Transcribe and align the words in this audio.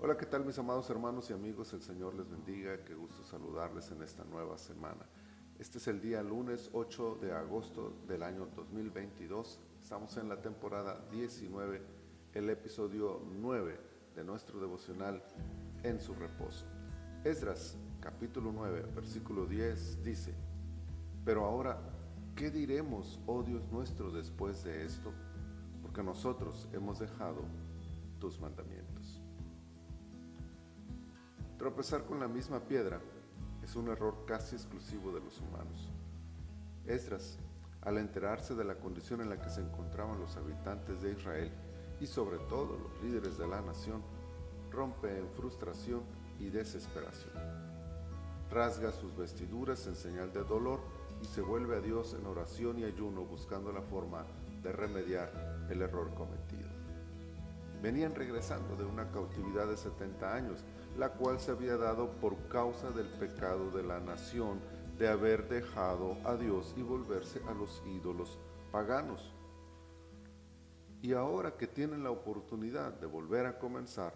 Hola, 0.00 0.16
¿qué 0.16 0.26
tal 0.26 0.44
mis 0.44 0.56
amados 0.60 0.88
hermanos 0.90 1.28
y 1.28 1.32
amigos? 1.32 1.72
El 1.72 1.82
Señor 1.82 2.14
les 2.14 2.30
bendiga, 2.30 2.84
qué 2.84 2.94
gusto 2.94 3.24
saludarles 3.24 3.90
en 3.90 4.00
esta 4.00 4.22
nueva 4.22 4.56
semana. 4.56 5.04
Este 5.58 5.78
es 5.78 5.88
el 5.88 6.00
día 6.00 6.22
lunes 6.22 6.70
8 6.72 7.18
de 7.20 7.32
agosto 7.32 7.96
del 8.06 8.22
año 8.22 8.46
2022. 8.54 9.58
Estamos 9.82 10.16
en 10.16 10.28
la 10.28 10.40
temporada 10.40 11.04
19, 11.10 11.82
el 12.32 12.48
episodio 12.48 13.20
9 13.40 13.80
de 14.14 14.22
nuestro 14.22 14.60
devocional 14.60 15.20
En 15.82 16.00
su 16.00 16.14
reposo. 16.14 16.64
Esdras 17.24 17.76
capítulo 18.00 18.52
9, 18.52 18.92
versículo 18.94 19.46
10 19.46 20.04
dice, 20.04 20.32
Pero 21.24 21.44
ahora, 21.44 21.76
¿qué 22.36 22.52
diremos, 22.52 23.18
oh 23.26 23.42
Dios 23.42 23.68
nuestro, 23.72 24.12
después 24.12 24.62
de 24.62 24.86
esto? 24.86 25.12
Porque 25.82 26.04
nosotros 26.04 26.68
hemos 26.72 27.00
dejado 27.00 27.42
tus 28.20 28.38
mandamientos. 28.40 28.87
Tropezar 31.68 32.06
con 32.06 32.18
la 32.18 32.28
misma 32.28 32.60
piedra 32.60 32.98
es 33.62 33.76
un 33.76 33.88
error 33.88 34.24
casi 34.26 34.56
exclusivo 34.56 35.12
de 35.12 35.20
los 35.20 35.38
humanos. 35.38 35.90
Esdras, 36.86 37.38
al 37.82 37.98
enterarse 37.98 38.54
de 38.54 38.64
la 38.64 38.76
condición 38.76 39.20
en 39.20 39.28
la 39.28 39.38
que 39.38 39.50
se 39.50 39.60
encontraban 39.60 40.18
los 40.18 40.34
habitantes 40.38 41.02
de 41.02 41.12
Israel 41.12 41.52
y 42.00 42.06
sobre 42.06 42.38
todo 42.48 42.78
los 42.78 43.02
líderes 43.02 43.36
de 43.36 43.46
la 43.46 43.60
nación, 43.60 44.02
rompe 44.70 45.18
en 45.18 45.28
frustración 45.28 46.00
y 46.40 46.48
desesperación. 46.48 47.34
Rasga 48.50 48.90
sus 48.90 49.14
vestiduras 49.14 49.86
en 49.88 49.94
señal 49.94 50.32
de 50.32 50.44
dolor 50.44 50.80
y 51.20 51.26
se 51.26 51.42
vuelve 51.42 51.76
a 51.76 51.80
Dios 51.80 52.16
en 52.18 52.24
oración 52.24 52.78
y 52.78 52.84
ayuno 52.84 53.26
buscando 53.26 53.72
la 53.72 53.82
forma 53.82 54.24
de 54.62 54.72
remediar 54.72 55.66
el 55.68 55.82
error 55.82 56.14
cometido. 56.14 56.67
Venían 57.82 58.14
regresando 58.14 58.76
de 58.76 58.84
una 58.84 59.10
cautividad 59.10 59.68
de 59.68 59.76
70 59.76 60.34
años 60.34 60.64
la 60.96 61.10
cual 61.12 61.38
se 61.38 61.52
había 61.52 61.76
dado 61.76 62.10
por 62.20 62.36
causa 62.48 62.90
del 62.90 63.06
pecado 63.06 63.70
de 63.70 63.84
la 63.84 64.00
nación 64.00 64.60
de 64.98 65.08
haber 65.08 65.48
dejado 65.48 66.16
a 66.24 66.34
Dios 66.34 66.74
y 66.76 66.82
volverse 66.82 67.40
a 67.48 67.54
los 67.54 67.82
ídolos 67.86 68.38
paganos. 68.72 69.32
Y 71.00 71.12
ahora 71.12 71.56
que 71.56 71.68
tienen 71.68 72.02
la 72.02 72.10
oportunidad 72.10 72.92
de 72.94 73.06
volver 73.06 73.46
a 73.46 73.58
comenzar, 73.60 74.12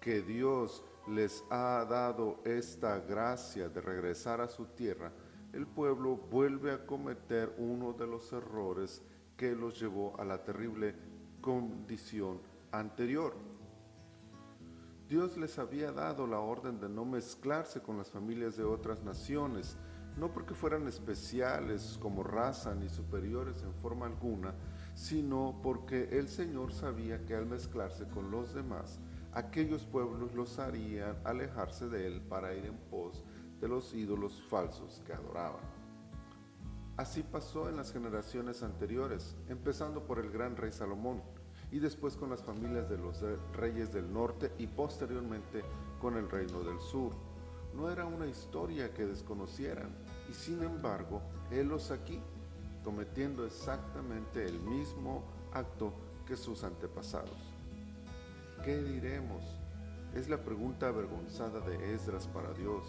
que 0.00 0.20
Dios 0.20 0.84
les 1.08 1.42
ha 1.48 1.86
dado 1.88 2.40
esta 2.44 2.98
gracia 2.98 3.70
de 3.70 3.80
regresar 3.80 4.42
a 4.42 4.48
su 4.48 4.66
tierra, 4.66 5.12
el 5.54 5.66
pueblo 5.66 6.16
vuelve 6.16 6.72
a 6.72 6.84
cometer 6.84 7.54
uno 7.56 7.94
de 7.94 8.06
los 8.06 8.30
errores 8.32 9.02
que 9.36 9.52
los 9.52 9.80
llevó 9.80 10.18
a 10.20 10.24
la 10.24 10.42
terrible 10.42 10.94
condición 11.40 12.40
anterior. 12.72 13.34
Dios 15.08 15.36
les 15.36 15.58
había 15.58 15.92
dado 15.92 16.26
la 16.26 16.40
orden 16.40 16.80
de 16.80 16.88
no 16.88 17.04
mezclarse 17.04 17.82
con 17.82 17.98
las 17.98 18.10
familias 18.10 18.56
de 18.56 18.64
otras 18.64 19.02
naciones, 19.02 19.76
no 20.16 20.32
porque 20.32 20.54
fueran 20.54 20.88
especiales 20.88 21.98
como 22.00 22.22
raza 22.22 22.74
ni 22.74 22.88
superiores 22.88 23.62
en 23.62 23.74
forma 23.74 24.06
alguna, 24.06 24.54
sino 24.94 25.60
porque 25.62 26.08
el 26.12 26.28
Señor 26.28 26.72
sabía 26.72 27.24
que 27.26 27.34
al 27.34 27.46
mezclarse 27.46 28.08
con 28.08 28.30
los 28.30 28.54
demás, 28.54 29.00
aquellos 29.32 29.84
pueblos 29.84 30.34
los 30.34 30.58
harían 30.58 31.16
alejarse 31.24 31.88
de 31.88 32.06
Él 32.06 32.22
para 32.22 32.54
ir 32.54 32.64
en 32.64 32.76
pos 32.90 33.22
de 33.60 33.68
los 33.68 33.92
ídolos 33.94 34.42
falsos 34.48 35.02
que 35.06 35.12
adoraban. 35.12 35.60
Así 36.96 37.22
pasó 37.22 37.68
en 37.68 37.76
las 37.76 37.92
generaciones 37.92 38.62
anteriores, 38.62 39.36
empezando 39.48 40.06
por 40.06 40.18
el 40.18 40.30
gran 40.30 40.56
rey 40.56 40.72
Salomón 40.72 41.22
y 41.72 41.78
después 41.78 42.16
con 42.16 42.30
las 42.30 42.44
familias 42.44 42.88
de 42.88 42.98
los 42.98 43.24
reyes 43.54 43.92
del 43.92 44.12
norte 44.12 44.52
y 44.58 44.66
posteriormente 44.66 45.64
con 46.00 46.16
el 46.18 46.30
reino 46.30 46.62
del 46.62 46.78
sur. 46.78 47.12
No 47.74 47.90
era 47.90 48.04
una 48.04 48.26
historia 48.26 48.92
que 48.92 49.06
desconocieran 49.06 49.90
y 50.28 50.34
sin 50.34 50.62
embargo, 50.62 51.22
helos 51.50 51.90
aquí, 51.90 52.20
cometiendo 52.84 53.46
exactamente 53.46 54.46
el 54.46 54.60
mismo 54.60 55.24
acto 55.52 55.94
que 56.26 56.36
sus 56.36 56.62
antepasados. 56.62 57.54
¿Qué 58.62 58.76
diremos? 58.82 59.42
Es 60.14 60.28
la 60.28 60.44
pregunta 60.44 60.88
avergonzada 60.88 61.60
de 61.60 61.94
Esdras 61.94 62.28
para 62.28 62.52
Dios. 62.52 62.84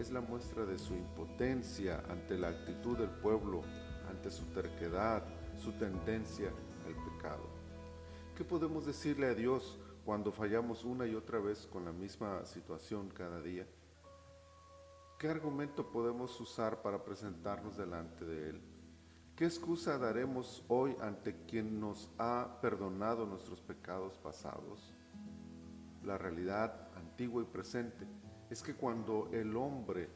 Es 0.00 0.10
la 0.10 0.20
muestra 0.20 0.64
de 0.64 0.78
su 0.78 0.94
impotencia 0.94 2.02
ante 2.10 2.36
la 2.36 2.48
actitud 2.48 2.98
del 2.98 3.10
pueblo, 3.10 3.62
ante 4.10 4.30
su 4.30 4.44
terquedad, 4.46 5.22
su 5.56 5.70
tendencia 5.72 6.48
al 6.84 6.94
pecado. 7.12 7.51
¿Qué 8.36 8.44
podemos 8.44 8.86
decirle 8.86 9.26
a 9.26 9.34
Dios 9.34 9.78
cuando 10.06 10.32
fallamos 10.32 10.84
una 10.86 11.06
y 11.06 11.14
otra 11.14 11.38
vez 11.38 11.68
con 11.70 11.84
la 11.84 11.92
misma 11.92 12.46
situación 12.46 13.10
cada 13.10 13.42
día? 13.42 13.66
¿Qué 15.18 15.28
argumento 15.28 15.90
podemos 15.90 16.40
usar 16.40 16.80
para 16.80 17.04
presentarnos 17.04 17.76
delante 17.76 18.24
de 18.24 18.48
Él? 18.48 18.62
¿Qué 19.36 19.44
excusa 19.44 19.98
daremos 19.98 20.64
hoy 20.68 20.96
ante 21.02 21.44
quien 21.44 21.78
nos 21.78 22.08
ha 22.16 22.58
perdonado 22.62 23.26
nuestros 23.26 23.60
pecados 23.60 24.16
pasados? 24.16 24.94
La 26.02 26.16
realidad 26.16 26.88
antigua 26.96 27.42
y 27.42 27.46
presente 27.46 28.06
es 28.48 28.62
que 28.62 28.74
cuando 28.74 29.28
el 29.30 29.54
hombre 29.58 30.08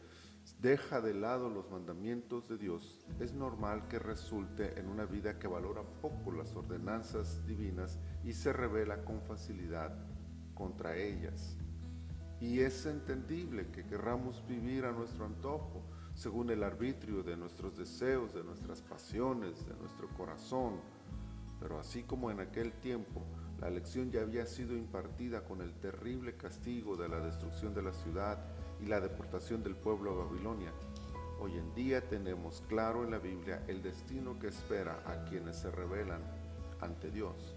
deja 0.60 1.00
de 1.00 1.14
lado 1.14 1.50
los 1.50 1.70
mandamientos 1.70 2.48
de 2.48 2.56
Dios, 2.56 3.06
es 3.20 3.32
normal 3.32 3.88
que 3.88 3.98
resulte 3.98 4.78
en 4.78 4.88
una 4.88 5.04
vida 5.04 5.38
que 5.38 5.48
valora 5.48 5.82
poco 6.00 6.30
las 6.32 6.54
ordenanzas 6.54 7.44
divinas 7.46 7.98
y 8.24 8.32
se 8.32 8.52
revela 8.52 9.04
con 9.04 9.22
facilidad 9.22 9.92
contra 10.54 10.96
ellas. 10.96 11.56
Y 12.40 12.60
es 12.60 12.86
entendible 12.86 13.70
que 13.70 13.86
querramos 13.86 14.46
vivir 14.46 14.84
a 14.84 14.92
nuestro 14.92 15.24
antojo, 15.24 15.82
según 16.14 16.50
el 16.50 16.62
arbitrio 16.62 17.22
de 17.22 17.36
nuestros 17.36 17.76
deseos, 17.76 18.34
de 18.34 18.44
nuestras 18.44 18.82
pasiones, 18.82 19.66
de 19.66 19.74
nuestro 19.74 20.08
corazón. 20.16 20.80
Pero 21.60 21.78
así 21.78 22.02
como 22.02 22.30
en 22.30 22.40
aquel 22.40 22.72
tiempo 22.74 23.22
la 23.58 23.70
lección 23.70 24.10
ya 24.10 24.20
había 24.20 24.46
sido 24.46 24.76
impartida 24.76 25.44
con 25.44 25.62
el 25.62 25.74
terrible 25.74 26.36
castigo 26.36 26.96
de 26.96 27.08
la 27.08 27.20
destrucción 27.20 27.74
de 27.74 27.82
la 27.82 27.92
ciudad 27.92 28.38
y 28.80 28.86
la 28.86 29.00
deportación 29.00 29.62
del 29.62 29.76
pueblo 29.76 30.12
a 30.12 30.24
Babilonia. 30.24 30.72
Hoy 31.40 31.58
en 31.58 31.74
día 31.74 32.06
tenemos 32.08 32.62
claro 32.68 33.04
en 33.04 33.10
la 33.10 33.18
Biblia 33.18 33.62
el 33.68 33.82
destino 33.82 34.38
que 34.38 34.48
espera 34.48 35.02
a 35.06 35.24
quienes 35.24 35.56
se 35.56 35.70
rebelan 35.70 36.22
ante 36.80 37.10
Dios. 37.10 37.54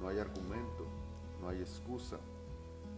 No 0.00 0.08
hay 0.08 0.18
argumento, 0.18 0.86
no 1.40 1.48
hay 1.48 1.60
excusa, 1.60 2.18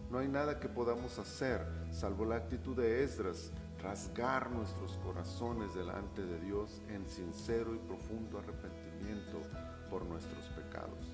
no 0.09 0.17
hay 0.17 0.27
nada 0.27 0.59
que 0.59 0.67
podamos 0.67 1.19
hacer 1.19 1.65
salvo 1.91 2.25
la 2.25 2.35
actitud 2.35 2.75
de 2.75 3.03
Esdras, 3.03 3.51
rasgar 3.81 4.51
nuestros 4.51 4.97
corazones 4.97 5.73
delante 5.75 6.25
de 6.25 6.39
Dios 6.39 6.81
en 6.89 7.07
sincero 7.07 7.73
y 7.73 7.77
profundo 7.77 8.39
arrepentimiento 8.39 9.39
por 9.89 10.05
nuestros 10.05 10.45
pecados, 10.49 11.13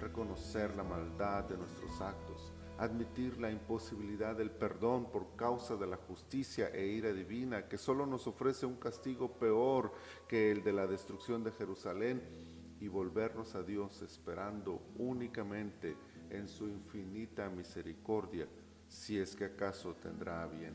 reconocer 0.00 0.74
la 0.74 0.82
maldad 0.82 1.44
de 1.44 1.56
nuestros 1.56 2.00
actos, 2.00 2.52
admitir 2.80 3.38
la 3.38 3.50
imposibilidad 3.50 4.34
del 4.34 4.50
perdón 4.50 5.12
por 5.12 5.36
causa 5.36 5.76
de 5.76 5.86
la 5.86 5.98
justicia 5.98 6.70
e 6.70 6.86
ira 6.86 7.12
divina, 7.12 7.68
que 7.68 7.76
solo 7.76 8.06
nos 8.06 8.26
ofrece 8.26 8.64
un 8.64 8.76
castigo 8.76 9.38
peor 9.38 9.92
que 10.26 10.50
el 10.50 10.64
de 10.64 10.72
la 10.72 10.86
destrucción 10.86 11.44
de 11.44 11.52
Jerusalén, 11.52 12.22
y 12.80 12.88
volvernos 12.88 13.54
a 13.54 13.62
Dios 13.62 14.00
esperando 14.00 14.80
únicamente 14.96 15.94
en 16.30 16.48
su 16.48 16.66
infinita 16.66 17.50
misericordia, 17.50 18.48
si 18.88 19.18
es 19.18 19.36
que 19.36 19.44
acaso 19.44 19.94
tendrá 19.96 20.42
a 20.42 20.46
bien 20.46 20.74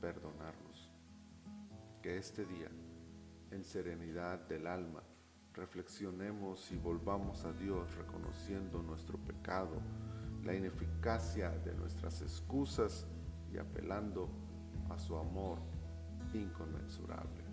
perdonarnos. 0.00 0.90
Que 2.02 2.16
este 2.16 2.46
día, 2.46 2.70
en 3.50 3.62
serenidad 3.62 4.40
del 4.48 4.66
alma, 4.66 5.02
reflexionemos 5.52 6.72
y 6.72 6.78
volvamos 6.78 7.44
a 7.44 7.52
Dios 7.52 7.94
reconociendo 7.96 8.82
nuestro 8.82 9.18
pecado, 9.18 9.82
la 10.46 10.54
ineficacia 10.54 11.50
de 11.50 11.74
nuestras 11.74 12.22
excusas 12.22 13.04
y 13.52 13.58
apelando 13.58 14.28
a 14.88 14.98
su 14.98 15.16
amor 15.16 15.58
inconmensurable. 16.32 17.44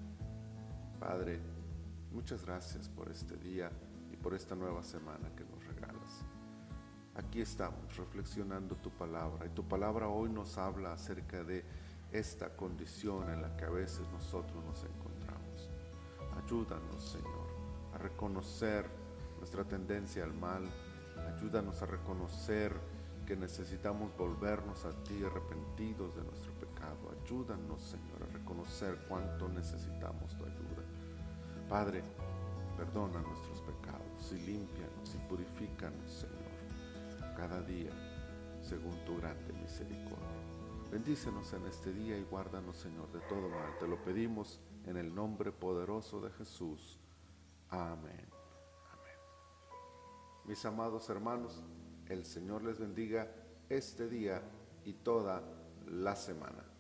Padre, 1.00 1.40
muchas 2.12 2.46
gracias 2.46 2.88
por 2.88 3.10
este 3.10 3.36
día 3.38 3.72
y 4.12 4.16
por 4.16 4.36
esta 4.36 4.56
nueva 4.56 4.84
semana 4.84 5.32
que 5.36 5.44
nos 5.44 5.66
regalas. 5.66 6.24
Aquí 7.16 7.42
estamos 7.42 7.98
reflexionando 7.98 8.76
tu 8.76 8.92
palabra 8.92 9.48
y 9.48 9.50
tu 9.50 9.68
palabra 9.68 10.08
hoy 10.08 10.30
nos 10.30 10.58
habla 10.60 10.94
acerca 10.94 11.44
de 11.44 11.66
esta 12.12 12.56
condición 12.56 13.30
en 13.32 13.42
la 13.42 13.58
que 13.58 13.66
a 13.66 13.70
veces 13.70 14.08
nosotros 14.12 14.64
nos 14.64 14.84
encontramos. 14.84 15.70
Ayúdanos, 16.44 17.04
Señor, 17.04 17.48
a 17.94 17.98
reconocer 17.98 18.86
nuestra 19.40 19.64
tendencia 19.64 20.24
al 20.24 20.34
mal, 20.34 20.70
Ayúdanos 21.36 21.82
a 21.82 21.86
reconocer 21.86 22.74
que 23.26 23.36
necesitamos 23.36 24.16
volvernos 24.18 24.86
a 24.86 24.92
ti 25.04 25.24
arrepentidos 25.24 26.16
de 26.16 26.24
nuestro 26.24 26.52
pecado. 26.54 27.12
Ayúdanos, 27.24 27.82
Señor, 27.82 28.24
a 28.24 28.34
reconocer 28.34 29.06
cuánto 29.08 29.48
necesitamos 29.48 30.38
tu 30.38 30.46
ayuda. 30.46 30.84
Padre, 31.70 32.04
perdona 32.78 33.22
nuestros 33.22 33.62
pecados 33.62 34.32
y 34.32 34.40
límpianos 34.46 35.16
y 35.16 35.18
purifícanos, 35.30 36.12
Señor, 36.12 37.36
cada 37.38 37.62
día 37.62 37.92
según 38.62 38.98
tu 39.06 39.18
grande 39.18 39.54
misericordia. 39.54 40.44
Bendícenos 40.92 41.52
en 41.54 41.66
este 41.66 41.92
día 41.92 42.18
y 42.18 42.24
guárdanos, 42.24 42.78
Señor, 42.78 43.12
de 43.12 43.20
todo 43.22 43.50
mal. 43.50 43.78
Te 43.80 43.88
lo 43.88 44.02
pedimos 44.04 44.60
en 44.86 44.98
el 44.98 45.14
nombre 45.14 45.52
poderoso 45.52 46.22
de 46.22 46.30
Jesús. 46.32 47.00
Amén. 47.70 48.33
Mis 50.46 50.66
amados 50.66 51.10
hermanos, 51.10 51.64
el 52.10 52.26
Señor 52.26 52.64
les 52.64 52.78
bendiga 52.78 53.32
este 53.70 54.10
día 54.10 54.42
y 54.84 54.94
toda 54.94 55.42
la 55.88 56.16
semana. 56.16 56.73